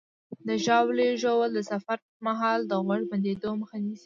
د 0.47 0.49
ژاولې 0.65 1.07
ژوول 1.21 1.51
د 1.55 1.59
سفر 1.71 1.97
پر 2.07 2.17
مهال 2.27 2.59
د 2.65 2.73
غوږ 2.85 3.01
بندېدو 3.11 3.49
مخه 3.61 3.77
نیسي. 3.83 3.99